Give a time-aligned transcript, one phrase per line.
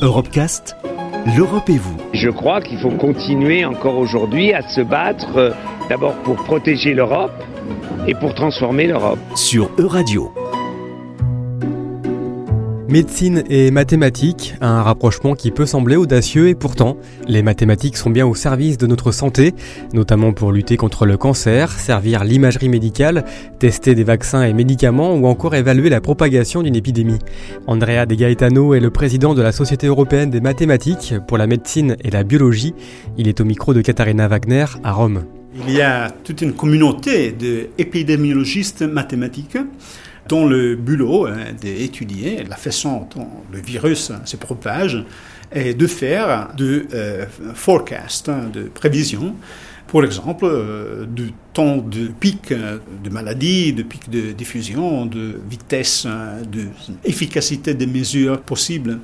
[0.00, 0.76] Europecast,
[1.36, 1.96] l'Europe et vous.
[2.12, 5.50] Je crois qu'il faut continuer encore aujourd'hui à se battre euh,
[5.88, 7.32] d'abord pour protéger l'Europe
[8.06, 9.18] et pour transformer l'Europe.
[9.34, 10.32] Sur Euradio.
[12.88, 16.96] Médecine et mathématiques, un rapprochement qui peut sembler audacieux et pourtant,
[17.26, 19.52] les mathématiques sont bien au service de notre santé,
[19.92, 23.26] notamment pour lutter contre le cancer, servir l'imagerie médicale,
[23.58, 27.18] tester des vaccins et médicaments ou encore évaluer la propagation d'une épidémie.
[27.66, 31.94] Andrea De Gaetano est le président de la Société européenne des mathématiques pour la médecine
[32.02, 32.72] et la biologie.
[33.18, 35.24] Il est au micro de Katharina Wagner à Rome.
[35.66, 39.58] Il y a toute une communauté d'épidémiologistes mathématiques
[40.28, 45.04] dont le boulot hein, d'étudier la façon dont le virus se propage
[45.52, 49.34] et de faire de euh, forecast, hein, de prévision,
[49.86, 56.04] pour exemple, euh, du temps de pic de maladie, de pic de diffusion, de vitesse,
[56.06, 58.98] hein, de des mesures possibles.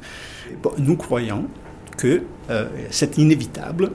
[0.79, 1.47] nous croyons
[1.97, 3.91] que euh, c'est inévitable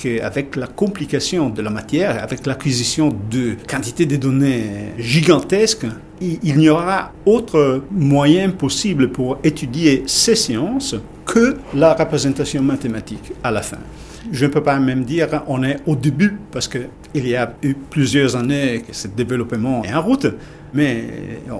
[0.00, 5.86] qu'avec la complication de la matière, avec l'acquisition de quantités de données gigantesques,
[6.20, 13.50] il n'y aura autre moyen possible pour étudier ces sciences que la représentation mathématique à
[13.50, 13.78] la fin.
[14.30, 17.74] Je ne peux pas même dire on est au début parce qu'il y a eu
[17.74, 20.26] plusieurs années que ce développement est en route,
[20.74, 21.04] mais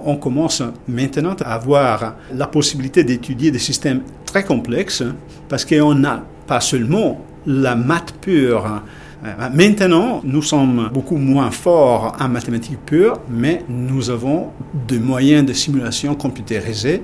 [0.05, 5.03] on commence maintenant à avoir la possibilité d'étudier des systèmes très complexes
[5.49, 8.83] parce qu'on n'a pas seulement la maths pure.
[9.25, 14.51] Euh, maintenant, nous sommes beaucoup moins forts en mathématiques pures, mais nous avons
[14.87, 17.03] des moyens de simulation computérisés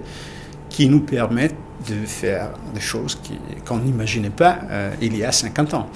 [0.69, 1.56] qui nous permettent
[1.89, 3.19] de faire des choses
[3.67, 5.89] qu'on n'imaginait pas euh, il y a 50 ans.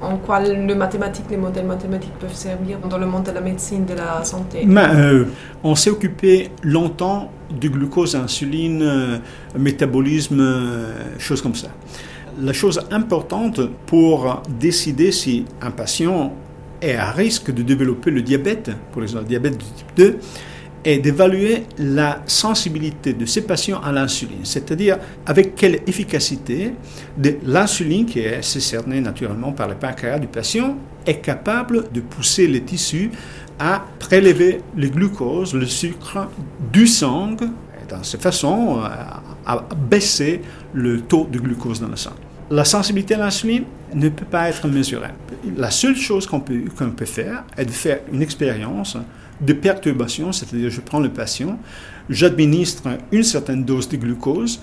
[0.00, 3.84] En quoi les mathématiques, les modèles mathématiques peuvent servir dans le monde de la médecine,
[3.84, 4.64] de la santé?
[4.64, 5.24] Euh,
[5.64, 9.20] On s'est occupé longtemps du glucose, insuline,
[9.58, 10.40] métabolisme,
[11.18, 11.68] choses comme ça
[12.40, 16.32] la chose importante pour décider si un patient
[16.80, 20.18] est à risque de développer le diabète, pour exemple le diabète de type 2,
[20.84, 26.72] est d'évaluer la sensibilité de ces patients à l'insuline, c'est-à-dire avec quelle efficacité
[27.44, 32.62] l'insuline qui est cernée naturellement par le pancréas du patient est capable de pousser les
[32.62, 33.10] tissus
[33.58, 36.28] à prélever le glucose, le sucre
[36.72, 40.42] du sang, et dans cette façon à baisser
[40.74, 42.12] le taux de glucose dans le sang
[42.50, 43.64] la sensibilité à l'insuline
[43.94, 45.10] ne peut pas être mesurée.
[45.56, 48.96] La seule chose qu'on peut, qu'on peut faire est de faire une expérience
[49.40, 51.58] de perturbation, c'est-à-dire je prends le patient,
[52.10, 54.60] j'administre une certaine dose de glucose,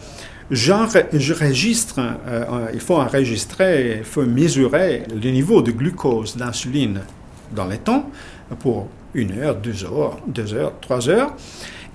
[0.51, 7.01] je registre, euh, il faut enregistrer, il faut mesurer le niveau de glucose d'insuline
[7.55, 8.09] dans les temps
[8.59, 11.33] pour une heure, deux heures, deux heures, trois heures.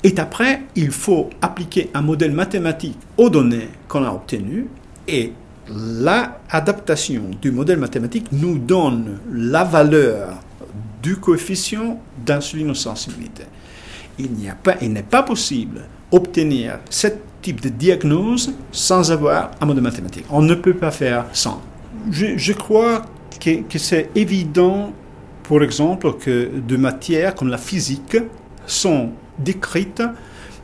[0.03, 4.67] Et après, il faut appliquer un modèle mathématique aux données qu'on a obtenues
[5.07, 5.33] et
[5.71, 10.41] l'adaptation du modèle mathématique nous donne la valeur
[11.03, 13.45] du coefficient d'insulinosensibilité.
[14.19, 15.83] Il n'y a il n'est pas possible
[16.13, 17.09] obtenir ce
[17.41, 20.27] type de diagnose sans avoir un modèle mathématique.
[20.31, 21.63] On ne peut pas faire sans.
[22.11, 23.03] Je, crois
[23.41, 24.93] que, que c'est évident,
[25.43, 28.17] pour exemple, que de matières comme la physique
[28.67, 30.03] sont décrites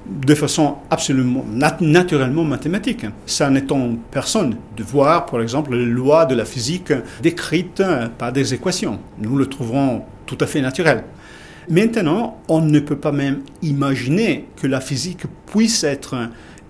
[0.08, 1.44] de façon absolument
[1.80, 3.06] naturellement mathématique.
[3.26, 7.82] Ça n'étonne personne de voir, par exemple, les lois de la physique décrites
[8.18, 8.98] par des équations.
[9.18, 11.04] Nous le trouverons tout à fait naturel.
[11.68, 16.14] Maintenant, on ne peut pas même imaginer que la physique puisse être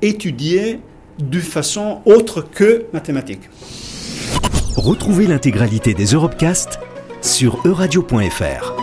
[0.00, 0.80] étudiée
[1.18, 3.50] de façon autre que mathématique.
[4.76, 6.78] Retrouvez l'intégralité des Europecast
[7.22, 8.75] sur euradio.fr.